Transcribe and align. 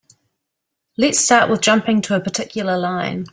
Let's 0.97 1.19
start 1.19 1.47
with 1.51 1.61
jumping 1.61 2.01
to 2.01 2.15
a 2.15 2.19
particular 2.19 2.75
line. 2.75 3.27